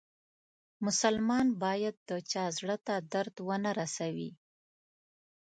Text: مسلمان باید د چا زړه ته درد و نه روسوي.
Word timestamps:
مسلمان 0.85 1.47
باید 1.63 1.95
د 2.09 2.11
چا 2.31 2.45
زړه 2.57 2.77
ته 2.85 2.95
درد 3.13 3.35
و 3.47 3.49
نه 3.63 3.71
روسوي. 3.77 4.31